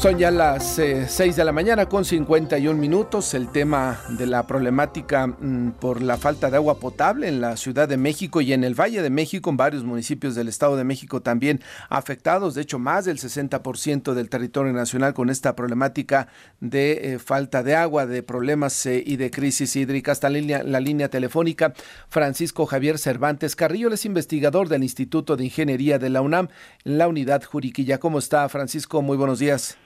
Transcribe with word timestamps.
Son 0.00 0.16
ya 0.16 0.30
las 0.30 0.76
6 0.76 1.20
eh, 1.20 1.32
de 1.36 1.44
la 1.44 1.52
mañana 1.52 1.84
con 1.84 2.06
51 2.06 2.80
minutos. 2.80 3.34
El 3.34 3.48
tema 3.48 4.00
de 4.08 4.26
la 4.26 4.46
problemática 4.46 5.26
mm, 5.26 5.72
por 5.72 6.00
la 6.00 6.16
falta 6.16 6.48
de 6.48 6.56
agua 6.56 6.78
potable 6.78 7.28
en 7.28 7.42
la 7.42 7.58
Ciudad 7.58 7.86
de 7.86 7.98
México 7.98 8.40
y 8.40 8.54
en 8.54 8.64
el 8.64 8.72
Valle 8.72 9.02
de 9.02 9.10
México, 9.10 9.50
en 9.50 9.58
varios 9.58 9.84
municipios 9.84 10.34
del 10.34 10.48
Estado 10.48 10.78
de 10.78 10.84
México 10.84 11.20
también 11.20 11.60
afectados. 11.90 12.54
De 12.54 12.62
hecho, 12.62 12.78
más 12.78 13.04
del 13.04 13.18
60% 13.18 14.14
del 14.14 14.30
territorio 14.30 14.72
nacional 14.72 15.12
con 15.12 15.28
esta 15.28 15.54
problemática 15.54 16.28
de 16.60 16.92
eh, 16.92 17.18
falta 17.18 17.62
de 17.62 17.74
agua, 17.76 18.06
de 18.06 18.22
problemas 18.22 18.86
eh, 18.86 19.02
y 19.04 19.16
de 19.16 19.30
crisis 19.30 19.76
hídrica. 19.76 20.12
Hasta 20.12 20.30
la 20.30 20.38
línea, 20.38 20.62
la 20.62 20.80
línea 20.80 21.10
telefónica, 21.10 21.74
Francisco 22.08 22.64
Javier 22.64 22.96
Cervantes 22.96 23.54
Carrillo, 23.54 23.92
es 23.92 24.06
investigador 24.06 24.70
del 24.70 24.82
Instituto 24.82 25.36
de 25.36 25.44
Ingeniería 25.44 25.98
de 25.98 26.08
la 26.08 26.22
UNAM, 26.22 26.48
en 26.86 26.96
la 26.96 27.06
unidad 27.06 27.44
Juriquilla. 27.44 28.00
¿Cómo 28.00 28.18
está, 28.18 28.48
Francisco? 28.48 29.02
Muy 29.02 29.18
buenos 29.18 29.40
días. 29.40 29.76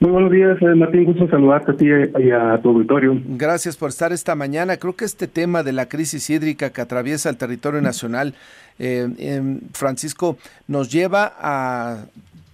Muy 0.00 0.12
buenos 0.12 0.30
días, 0.30 0.56
eh, 0.62 0.74
Martín. 0.76 1.06
Gusto 1.06 1.28
saludarte 1.28 1.72
a 1.72 1.76
ti 1.76 1.86
y 1.86 2.30
a 2.30 2.60
tu 2.62 2.68
auditorio. 2.68 3.20
Gracias 3.26 3.76
por 3.76 3.88
estar 3.88 4.12
esta 4.12 4.36
mañana. 4.36 4.76
Creo 4.76 4.94
que 4.94 5.04
este 5.04 5.26
tema 5.26 5.64
de 5.64 5.72
la 5.72 5.88
crisis 5.88 6.30
hídrica 6.30 6.70
que 6.70 6.80
atraviesa 6.80 7.30
el 7.30 7.36
territorio 7.36 7.80
nacional, 7.80 8.34
eh, 8.78 9.08
em, 9.18 9.60
Francisco, 9.72 10.38
nos 10.68 10.92
lleva 10.92 11.34
a 11.40 12.04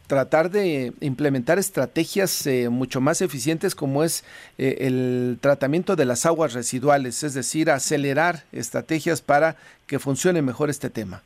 tratar 0.06 0.50
de 0.50 0.94
implementar 1.00 1.58
estrategias 1.58 2.46
eh, 2.46 2.70
mucho 2.70 3.02
más 3.02 3.20
eficientes 3.20 3.74
como 3.74 4.04
es 4.04 4.24
el 4.56 5.36
tratamiento 5.40 5.96
de 5.96 6.04
las 6.06 6.24
aguas 6.24 6.54
residuales, 6.54 7.24
es 7.24 7.34
decir, 7.34 7.70
acelerar 7.70 8.44
estrategias 8.52 9.20
para 9.20 9.56
que 9.86 9.98
funcione 9.98 10.40
mejor 10.40 10.70
este 10.70 10.88
tema. 10.88 11.22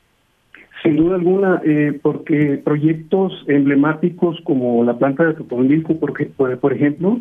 Sin 0.89 0.97
duda 0.97 1.15
alguna, 1.15 1.61
eh, 1.63 1.99
porque 2.01 2.59
proyectos 2.63 3.45
emblemáticos 3.47 4.39
como 4.43 4.83
la 4.83 4.97
planta 4.97 5.25
de 5.25 5.33
Topondilco, 5.33 5.99
porque 5.99 6.25
por, 6.25 6.73
ejemplo, 6.73 7.19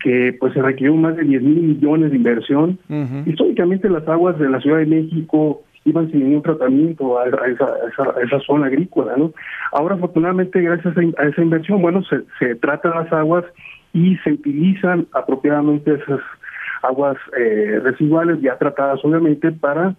que 0.00 0.36
pues 0.38 0.52
se 0.54 0.62
requirió 0.62 0.94
más 0.94 1.16
de 1.16 1.24
10 1.24 1.42
mil 1.42 1.62
millones 1.62 2.10
de 2.10 2.16
inversión. 2.16 2.78
Históricamente 3.26 3.88
las 3.88 4.06
aguas 4.08 4.38
de 4.38 4.48
la 4.48 4.60
Ciudad 4.60 4.78
de 4.78 4.86
México 4.86 5.62
iban 5.84 6.10
sin 6.10 6.20
ningún 6.20 6.42
tratamiento 6.42 7.18
a, 7.18 7.26
esa, 7.26 8.40
zona 8.46 8.66
agrícola, 8.66 9.16
¿no? 9.16 9.32
Ahora 9.72 9.96
afortunadamente 9.96 10.60
gracias 10.62 10.94
a, 10.96 11.26
esa 11.26 11.42
inversión, 11.42 11.82
bueno, 11.82 12.02
se, 12.04 12.22
se 12.38 12.54
tratan 12.54 12.92
las 12.94 13.12
aguas 13.12 13.44
y 13.92 14.16
se 14.18 14.32
utilizan 14.32 15.06
apropiadamente 15.12 15.94
esas 15.94 16.20
aguas 16.82 17.16
eh, 17.38 17.80
residuales 17.82 18.40
ya 18.40 18.56
tratadas 18.58 19.00
obviamente 19.04 19.52
para 19.52 19.94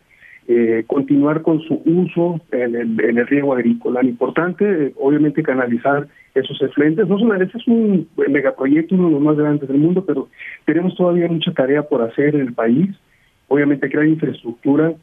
eh, 0.48 0.84
continuar 0.86 1.42
con 1.42 1.60
su 1.62 1.82
uso 1.86 2.40
en 2.52 2.76
el, 2.76 3.00
en 3.00 3.18
el 3.18 3.28
riego 3.28 3.54
agrícola. 3.54 4.04
Lo 4.04 4.10
importante, 4.10 4.94
obviamente, 5.00 5.42
canalizar 5.42 6.08
esos 6.36 6.62
efluentes. 6.62 7.08
No 7.08 7.18
solamente 7.18 7.58
es 7.58 7.68
un 7.68 8.08
megaproyecto, 8.16 8.96
uno 8.96 9.08
de 9.08 9.14
los 9.14 9.22
más 9.22 9.38
grandes 9.38 9.68
del 9.68 9.80
mundo, 9.80 10.06
pero 10.06 10.28
tenemos 10.66 10.96
todavía 10.96 11.28
mucha 11.28 11.52
tarea 11.54 11.84
por 11.84 12.02
hacer 12.02 12.36
en 12.36 12.42
el 12.42 12.54
país. 12.54 12.90
Obviamente, 13.48 13.90
crear 13.90 14.06
infraestructura 14.06 14.94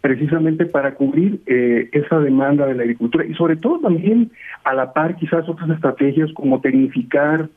precisamente 0.00 0.66
para 0.66 0.94
cubrir 0.94 1.40
eh, 1.46 1.88
esa 1.92 2.18
demanda 2.18 2.66
de 2.66 2.74
la 2.74 2.82
agricultura 2.82 3.24
y 3.24 3.34
sobre 3.34 3.56
todo 3.56 3.78
también 3.78 4.32
a 4.64 4.74
la 4.74 4.92
par 4.92 5.14
quizás 5.16 5.48
otras 5.48 5.70
estrategias 5.70 6.32
como 6.32 6.60
tecnificar 6.60 7.48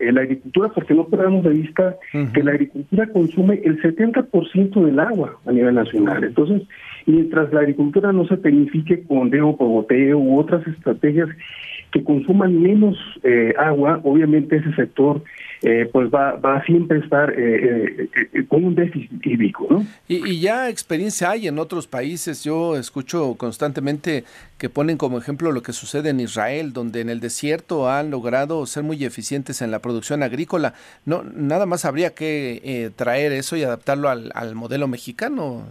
la 0.00 0.22
agricultura, 0.22 0.70
porque 0.70 0.94
no 0.94 1.06
perdamos 1.06 1.44
de 1.44 1.50
vista 1.50 1.96
que 2.32 2.42
la 2.42 2.52
agricultura 2.52 3.06
consume 3.08 3.60
el 3.64 3.80
70% 3.82 4.84
del 4.84 4.98
agua 4.98 5.38
a 5.46 5.52
nivel 5.52 5.74
nacional. 5.74 6.24
Entonces, 6.24 6.62
mientras 7.06 7.52
la 7.52 7.60
agricultura 7.60 8.12
no 8.12 8.26
se 8.26 8.36
tecnifique 8.36 9.02
con 9.04 9.30
deo 9.30 9.56
por 9.56 9.86
u 9.90 10.38
otras 10.38 10.66
estrategias 10.66 11.28
que 11.90 12.04
consuman 12.04 12.60
menos 12.60 12.96
eh, 13.22 13.52
agua, 13.58 14.00
obviamente 14.04 14.56
ese 14.56 14.72
sector 14.74 15.22
eh, 15.62 15.88
pues 15.92 16.08
va, 16.08 16.36
va 16.36 16.56
a 16.56 16.64
siempre 16.64 17.00
estar 17.00 17.34
eh, 17.36 18.08
con 18.48 18.64
un 18.64 18.74
déficit 18.74 19.26
hídrico. 19.26 19.66
¿no? 19.68 19.86
Y, 20.08 20.40
ya 20.40 20.70
experiencia 20.70 21.30
hay 21.30 21.48
en 21.48 21.58
otros 21.58 21.86
países. 21.86 22.44
Yo 22.44 22.76
escucho 22.76 23.34
constantemente 23.36 24.24
que 24.56 24.68
ponen 24.68 24.96
como 24.96 25.18
ejemplo 25.18 25.52
lo 25.52 25.62
que 25.62 25.72
sucede 25.72 26.10
en 26.10 26.20
Israel, 26.20 26.72
donde 26.72 27.00
en 27.00 27.10
el 27.10 27.20
desierto 27.20 27.90
han 27.90 28.10
logrado 28.10 28.64
ser 28.66 28.84
muy 28.84 29.04
eficientes 29.04 29.60
en 29.60 29.70
la 29.70 29.80
producción 29.80 30.22
agrícola. 30.22 30.74
No, 31.04 31.24
nada 31.24 31.66
más 31.66 31.84
habría 31.84 32.14
que 32.14 32.90
traer 32.96 33.32
eso 33.32 33.56
y 33.56 33.62
adaptarlo 33.62 34.08
al, 34.08 34.30
al 34.34 34.54
modelo 34.54 34.88
mexicano. 34.88 35.64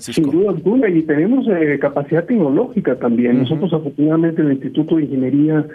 Sin 0.00 0.30
duda 0.30 0.50
alguna, 0.50 0.88
y 0.88 1.02
tenemos 1.02 1.46
eh, 1.48 1.78
capacidad 1.80 2.24
tecnológica 2.24 2.96
también. 2.96 3.38
Nosotros, 3.38 3.72
afortunadamente, 3.72 4.42
en 4.42 4.48
el 4.48 4.52
Instituto 4.54 4.96
de 4.96 5.04
Ingeniería 5.04 5.66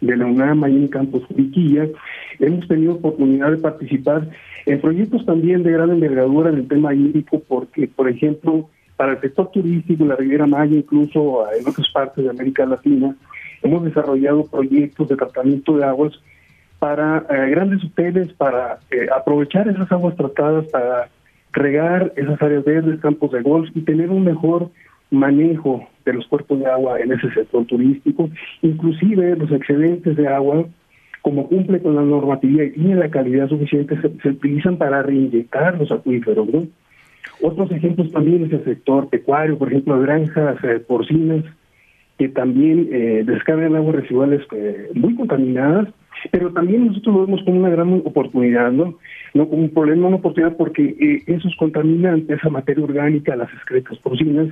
de 0.00 0.16
la 0.16 0.26
UNAM, 0.26 0.64
ahí 0.64 0.76
en 0.76 0.88
Campus 0.88 1.24
Juriquilla, 1.26 1.86
hemos 2.38 2.66
tenido 2.66 2.94
oportunidad 2.94 3.50
de 3.50 3.58
participar 3.58 4.28
en 4.66 4.80
proyectos 4.80 5.24
también 5.24 5.62
de 5.62 5.72
gran 5.72 5.90
envergadura 5.90 6.50
en 6.50 6.56
el 6.56 6.68
tema 6.68 6.94
hídrico, 6.94 7.40
porque, 7.46 7.86
por 7.86 8.08
ejemplo, 8.08 8.68
para 8.96 9.12
el 9.12 9.20
sector 9.20 9.50
turístico, 9.50 10.04
la 10.04 10.16
Riviera 10.16 10.46
Maya, 10.46 10.76
incluso 10.76 11.46
en 11.56 11.66
otras 11.66 11.88
partes 11.92 12.24
de 12.24 12.30
América 12.30 12.66
Latina, 12.66 13.14
hemos 13.62 13.84
desarrollado 13.84 14.44
proyectos 14.46 15.08
de 15.08 15.16
tratamiento 15.16 15.76
de 15.76 15.84
aguas 15.84 16.12
para 16.78 17.24
eh, 17.30 17.50
grandes 17.50 17.84
hoteles, 17.84 18.32
para 18.32 18.78
eh, 18.90 19.06
aprovechar 19.14 19.68
esas 19.68 19.90
aguas 19.92 20.16
tratadas 20.16 20.66
para 20.68 21.08
regar 21.52 22.12
esas 22.16 22.40
áreas 22.40 22.64
verdes, 22.64 23.00
campos 23.00 23.32
de 23.32 23.42
golf 23.42 23.68
y 23.74 23.82
tener 23.82 24.10
un 24.10 24.24
mejor 24.24 24.70
manejo 25.10 25.88
de 26.04 26.12
los 26.14 26.26
cuerpos 26.26 26.58
de 26.60 26.66
agua 26.66 27.00
en 27.00 27.12
ese 27.12 27.30
sector 27.32 27.64
turístico, 27.66 28.30
inclusive 28.62 29.36
los 29.36 29.50
excedentes 29.50 30.16
de 30.16 30.28
agua, 30.28 30.66
como 31.22 31.48
cumple 31.48 31.80
con 31.80 31.96
la 31.96 32.02
normatividad 32.02 32.64
y 32.64 32.70
tiene 32.72 32.94
la 32.94 33.10
calidad 33.10 33.48
suficiente, 33.48 34.00
se, 34.00 34.28
utilizan 34.28 34.78
para 34.78 35.02
reinyectar 35.02 35.78
los 35.78 35.90
acuíferos. 35.90 36.48
¿no? 36.48 36.66
Otros 37.42 37.70
ejemplos 37.72 38.10
también 38.12 38.44
es 38.44 38.52
el 38.52 38.64
sector 38.64 39.08
pecuario, 39.08 39.58
por 39.58 39.68
ejemplo, 39.68 40.00
granjas 40.00 40.62
eh, 40.64 40.78
porcinas, 40.78 41.44
que 42.18 42.28
también 42.28 42.88
eh, 42.92 43.22
descargan 43.26 43.76
aguas 43.76 43.96
residuales 43.96 44.42
eh, 44.52 44.90
muy 44.94 45.14
contaminadas 45.14 45.88
pero 46.30 46.52
también 46.52 46.86
nosotros 46.86 47.14
lo 47.14 47.26
vemos 47.26 47.42
como 47.44 47.58
una 47.60 47.70
gran 47.70 47.92
oportunidad, 48.04 48.72
¿no? 48.72 48.94
No 49.34 49.48
como 49.48 49.62
un 49.62 49.70
problema, 49.70 50.08
una 50.08 50.16
oportunidad 50.16 50.56
porque 50.56 50.82
eh, 50.82 51.22
esos 51.26 51.54
contaminantes, 51.56 52.38
esa 52.38 52.50
materia 52.50 52.84
orgánica, 52.84 53.36
las 53.36 53.52
excretas 53.52 53.98
porcinas, 53.98 54.48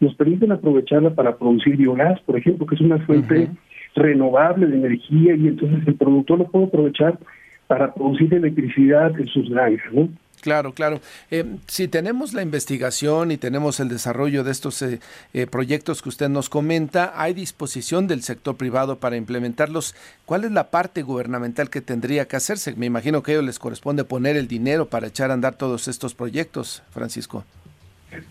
nos 0.00 0.14
permiten 0.14 0.52
aprovecharla 0.52 1.10
para 1.10 1.36
producir 1.36 1.76
biogás, 1.76 2.20
por 2.22 2.36
ejemplo, 2.38 2.66
que 2.66 2.74
es 2.74 2.80
una 2.80 2.98
fuente 3.00 3.48
renovable 3.94 4.66
de 4.66 4.76
energía 4.76 5.34
y 5.34 5.48
entonces 5.48 5.86
el 5.86 5.94
productor 5.94 6.38
lo 6.38 6.44
puede 6.46 6.66
aprovechar 6.66 7.18
para 7.66 7.92
producir 7.92 8.32
electricidad 8.32 9.18
en 9.18 9.26
sus 9.26 9.48
granjas, 9.50 9.92
¿no? 9.92 10.08
Claro, 10.40 10.72
claro. 10.72 11.00
Eh, 11.30 11.44
si 11.66 11.88
tenemos 11.88 12.32
la 12.32 12.42
investigación 12.42 13.30
y 13.30 13.36
tenemos 13.36 13.78
el 13.80 13.88
desarrollo 13.88 14.42
de 14.42 14.52
estos 14.52 14.80
eh, 14.82 15.00
eh, 15.34 15.46
proyectos 15.46 16.02
que 16.02 16.08
usted 16.08 16.28
nos 16.28 16.48
comenta, 16.48 17.12
¿hay 17.14 17.34
disposición 17.34 18.06
del 18.06 18.22
sector 18.22 18.56
privado 18.56 18.98
para 18.98 19.16
implementarlos? 19.16 19.94
¿Cuál 20.24 20.44
es 20.44 20.52
la 20.52 20.70
parte 20.70 21.02
gubernamental 21.02 21.68
que 21.68 21.82
tendría 21.82 22.26
que 22.26 22.36
hacerse? 22.36 22.74
Me 22.74 22.86
imagino 22.86 23.22
que 23.22 23.32
a 23.32 23.34
ellos 23.34 23.44
les 23.44 23.58
corresponde 23.58 24.04
poner 24.04 24.36
el 24.36 24.48
dinero 24.48 24.88
para 24.88 25.08
echar 25.08 25.30
a 25.30 25.34
andar 25.34 25.56
todos 25.56 25.88
estos 25.88 26.14
proyectos, 26.14 26.82
Francisco. 26.90 27.44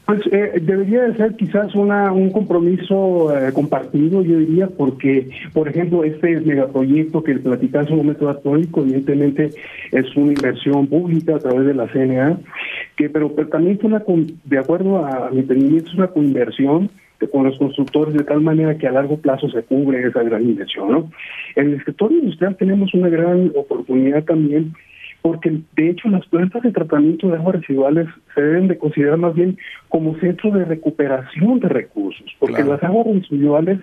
Pues 0.05 0.21
eh, 0.31 0.59
debería 0.61 1.03
de 1.03 1.15
ser 1.15 1.35
quizás 1.35 1.73
una 1.75 2.11
un 2.11 2.31
compromiso 2.31 3.35
eh, 3.35 3.53
compartido, 3.53 4.21
yo 4.23 4.39
diría, 4.39 4.67
porque, 4.67 5.29
por 5.53 5.69
ejemplo, 5.69 6.03
este 6.03 6.41
megaproyecto 6.41 7.23
que 7.23 7.35
platicaba 7.35 7.83
en 7.83 7.89
su 7.89 7.95
momento 7.95 8.41
evidentemente 8.77 9.51
es 9.91 10.15
una 10.15 10.33
inversión 10.33 10.87
pública 10.87 11.35
a 11.35 11.39
través 11.39 11.65
de 11.65 11.73
la 11.73 11.87
CNA, 11.87 12.39
que 12.97 13.09
pero, 13.09 13.29
también 13.49 13.77
es 13.77 13.83
una, 13.83 14.03
de 14.45 14.57
acuerdo 14.57 15.05
a 15.05 15.29
mi 15.31 15.39
entendimiento, 15.39 15.89
es 15.89 15.97
una 15.97 16.07
coinversión 16.07 16.89
con 17.27 17.43
los 17.45 17.57
constructores 17.57 18.13
de 18.13 18.23
tal 18.23 18.41
manera 18.41 18.77
que 18.77 18.87
a 18.87 18.91
largo 18.91 19.17
plazo 19.17 19.49
se 19.49 19.63
cubre 19.63 20.07
esa 20.07 20.23
gran 20.23 20.43
inversión. 20.43 20.91
¿no? 20.91 21.11
En 21.55 21.73
el 21.73 21.83
sector 21.83 22.11
industrial 22.11 22.55
tenemos 22.55 22.93
una 22.93 23.09
gran 23.09 23.51
oportunidad 23.55 24.23
también 24.23 24.73
porque 25.21 25.61
de 25.75 25.89
hecho 25.89 26.09
las 26.09 26.25
plantas 26.27 26.63
de 26.63 26.71
tratamiento 26.71 27.27
de 27.27 27.37
aguas 27.37 27.55
residuales 27.55 28.07
se 28.33 28.41
deben 28.41 28.67
de 28.67 28.77
considerar 28.77 29.17
más 29.17 29.35
bien 29.35 29.57
como 29.89 30.17
centro 30.19 30.51
de 30.51 30.65
recuperación 30.65 31.59
de 31.59 31.69
recursos, 31.69 32.35
porque 32.39 32.63
las 32.63 32.81
aguas 32.83 33.07
residuales 33.07 33.79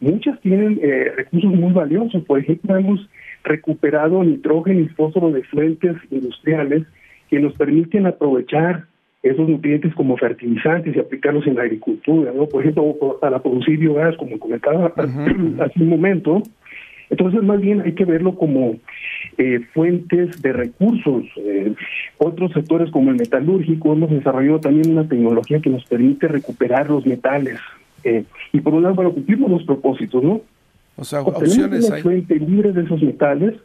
muchas 0.00 0.40
tienen 0.40 0.80
eh, 0.82 1.12
recursos 1.16 1.52
muy 1.52 1.72
valiosos, 1.72 2.24
por 2.24 2.40
ejemplo 2.40 2.76
hemos 2.76 3.08
recuperado 3.44 4.22
nitrógeno 4.24 4.80
y 4.80 4.88
fósforo 4.88 5.30
de 5.30 5.42
fuentes 5.44 5.96
industriales 6.10 6.84
que 7.30 7.40
nos 7.40 7.54
permiten 7.54 8.06
aprovechar 8.06 8.84
esos 9.22 9.48
nutrientes 9.48 9.94
como 9.94 10.16
fertilizantes 10.16 10.96
y 10.96 10.98
aplicarlos 10.98 11.46
en 11.46 11.54
la 11.54 11.62
agricultura, 11.62 12.32
¿no? 12.34 12.46
Por 12.46 12.62
ejemplo, 12.62 13.18
para 13.20 13.40
producir 13.40 13.78
biogás, 13.78 14.16
como 14.16 14.38
comentaba 14.38 14.92
hace 14.96 15.82
un 15.82 15.88
momento, 15.88 16.42
entonces, 17.12 17.42
más 17.42 17.60
bien 17.60 17.82
hay 17.82 17.92
que 17.92 18.06
verlo 18.06 18.36
como 18.36 18.76
eh, 19.36 19.60
fuentes 19.74 20.40
de 20.40 20.54
recursos. 20.54 21.24
Eh, 21.36 21.74
otros 22.16 22.52
sectores 22.52 22.90
como 22.90 23.10
el 23.10 23.16
metalúrgico 23.16 23.92
hemos 23.92 24.08
desarrollado 24.08 24.60
también 24.60 24.92
una 24.92 25.06
tecnología 25.06 25.60
que 25.60 25.68
nos 25.68 25.84
permite 25.84 26.26
recuperar 26.26 26.88
los 26.88 27.04
metales. 27.04 27.60
Eh, 28.02 28.24
y 28.54 28.60
por 28.62 28.72
un 28.72 28.84
lado, 28.84 28.94
para 28.94 29.10
cumplir 29.10 29.38
los 29.40 29.62
propósitos, 29.64 30.24
¿no? 30.24 30.40
O 30.96 31.04
sea, 31.04 31.20
opciones 31.20 31.90
una 31.90 31.98
fuente 31.98 32.36
libre 32.36 32.72
de 32.72 32.84
esos 32.84 33.02
metales 33.02 33.56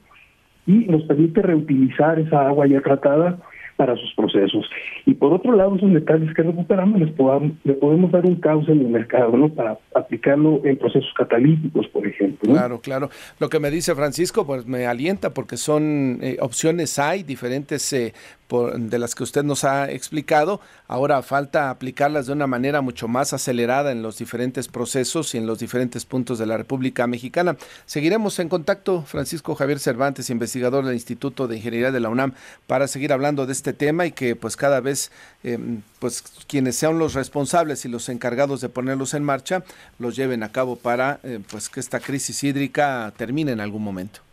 y 0.65 0.79
nos 0.79 1.03
permite 1.03 1.41
reutilizar 1.41 2.19
esa 2.19 2.49
agua 2.49 2.67
ya 2.67 2.81
tratada 2.81 3.39
para 3.77 3.95
sus 3.95 4.13
procesos. 4.15 4.69
Y 5.05 5.13
por 5.13 5.31
otro 5.33 5.55
lado, 5.55 5.75
esos 5.75 5.89
metales 5.89 6.33
que 6.35 6.41
recuperamos 6.41 6.99
les 6.99 7.11
podamos, 7.11 7.51
le 7.63 7.73
podemos 7.73 8.11
dar 8.11 8.25
un 8.25 8.35
cauce 8.35 8.71
en 8.71 8.81
el 8.81 8.89
mercado, 8.89 9.37
¿no? 9.37 9.49
Para 9.49 9.77
aplicarlo 9.95 10.61
en 10.65 10.77
procesos 10.77 11.13
catalíticos, 11.15 11.87
por 11.87 12.05
ejemplo. 12.05 12.51
Claro, 12.51 12.81
claro. 12.81 13.09
Lo 13.39 13.49
que 13.49 13.59
me 13.59 13.71
dice 13.71 13.95
Francisco, 13.95 14.45
pues 14.45 14.65
me 14.65 14.87
alienta 14.87 15.33
porque 15.33 15.57
son 15.57 16.19
eh, 16.21 16.37
opciones 16.41 16.97
hay 16.99 17.23
diferentes 17.23 17.93
eh, 17.93 18.13
de 18.49 18.99
las 18.99 19.13
que 19.13 19.23
usted 19.23 19.43
nos 19.43 19.63
ha 19.63 19.91
explicado. 19.91 20.61
Ahora 20.87 21.21
falta 21.21 21.69
aplicarlas 21.69 22.27
de 22.27 22.33
una 22.33 22.47
manera 22.47 22.81
mucho 22.81 23.07
más 23.07 23.33
acelerada 23.33 23.91
en 23.91 24.01
los 24.01 24.17
diferentes 24.17 24.67
procesos 24.67 25.35
y 25.35 25.37
en 25.37 25.47
los 25.47 25.59
diferentes 25.59 26.05
puntos 26.05 26.39
de 26.39 26.45
la 26.45 26.57
República 26.57 27.07
Mexicana. 27.07 27.57
Seguiremos 27.85 28.39
en 28.39 28.49
contacto, 28.49 29.03
Francisco 29.03 29.55
Javier 29.55 29.79
Cervantes, 29.79 30.29
investigador 30.29 30.85
del 30.85 30.93
Instituto 30.93 31.47
de 31.47 31.57
Ingeniería 31.57 31.91
de 31.91 31.99
la 31.99 32.09
UNAM, 32.09 32.33
para 32.67 32.87
seguir 32.87 33.11
hablando 33.11 33.45
de 33.45 33.53
este 33.53 33.73
tema 33.73 34.05
y 34.05 34.11
que 34.11 34.35
pues 34.35 34.55
cada 34.55 34.79
vez 34.79 35.11
em, 35.43 35.81
pues 35.99 36.23
quienes 36.47 36.77
sean 36.77 36.99
los 36.99 37.13
responsables 37.13 37.83
y 37.85 37.89
los 37.89 38.07
encargados 38.09 38.61
de 38.61 38.69
ponerlos 38.69 39.13
en 39.13 39.23
marcha 39.23 39.63
los 39.99 40.15
lleven 40.15 40.43
a 40.43 40.51
cabo 40.51 40.75
para 40.75 41.19
eh, 41.23 41.39
pues 41.49 41.69
que 41.69 41.79
esta 41.79 41.99
crisis 41.99 42.43
hídrica 42.43 43.13
termine 43.17 43.51
en 43.51 43.59
algún 43.59 43.83
momento. 43.83 44.26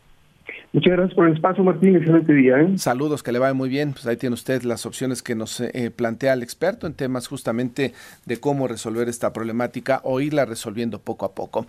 Muchas 0.75 0.93
gracias 0.93 1.15
por 1.15 1.29
el 1.29 1.35
espacio, 1.35 1.63
Martín. 1.63 1.95
Excelente 1.95 2.35
día. 2.35 2.59
¿eh? 2.59 2.79
Saludos, 2.79 3.23
que 3.23 3.31
le 3.31 3.39
vaya 3.39 3.55
muy 3.55 3.69
bien. 3.69 3.93
Pues 3.93 4.09
ahí 4.09 4.17
tiene 4.17 4.35
usted 4.35 4.65
las 4.65 4.87
opciones 4.87 5.23
que 5.23 5.37
nos 5.37 5.61
eh, 5.61 5.93
plantea 5.95 6.33
el 6.33 6.43
experto 6.43 6.89
en 6.89 6.95
temas 6.95 7.29
justamente 7.29 7.95
de 8.27 8.37
cómo 8.39 8.67
resolver 8.67 9.09
esta 9.09 9.33
problemática 9.33 10.01
o 10.03 10.21
irla 10.21 10.47
resolviendo 10.47 10.99
poco 10.99 11.27
a 11.27 11.33
poco. 11.33 11.65